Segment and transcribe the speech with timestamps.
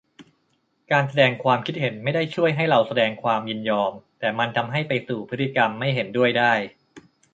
[0.91, 6.53] การแสดงความคิดเห็นไม่ได้ช่วยให้เราแสดงความยินยอม แต่มันทำให้ไปสู่พฤติกรรมไม่เห็นด้วยได้